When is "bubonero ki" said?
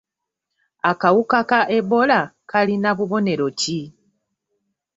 2.97-3.79